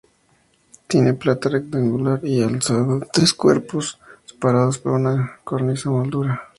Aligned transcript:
Tiene 0.87 1.13
planta 1.13 1.47
rectangular 1.47 2.21
y 2.25 2.41
alzado 2.41 2.97
de 3.01 3.07
tres 3.13 3.33
cuerpos, 3.35 3.99
separados 4.25 4.79
por 4.79 4.93
una 4.93 5.37
cornisa 5.43 5.91
moldurada. 5.91 6.41